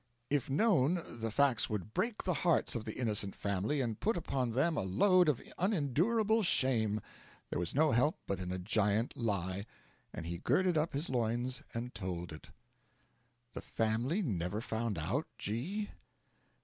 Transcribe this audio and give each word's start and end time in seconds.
If 0.31 0.49
know 0.49 0.95
the 0.95 1.29
facts 1.29 1.69
would 1.69 1.93
break 1.93 2.23
the 2.23 2.33
hearts 2.33 2.73
of 2.73 2.85
the 2.85 2.97
innocent 2.97 3.35
family 3.35 3.81
and 3.81 3.99
put 3.99 4.17
upon 4.17 4.49
them 4.49 4.75
a 4.75 4.81
load 4.81 5.29
of 5.29 5.39
unendurable 5.59 6.41
shame. 6.41 7.01
There 7.51 7.59
was 7.59 7.75
no 7.75 7.91
help 7.91 8.17
but 8.25 8.39
in 8.39 8.51
a 8.51 8.57
giant 8.57 9.15
lie, 9.15 9.67
and 10.11 10.25
he 10.25 10.39
girded 10.39 10.75
up 10.75 10.93
his 10.93 11.07
loins 11.07 11.61
and 11.71 11.93
told 11.93 12.33
it. 12.33 12.49
'The 13.53 13.61
family 13.61 14.23
never 14.23 14.59
found 14.59 14.97
out, 14.97 15.27
G 15.37 15.91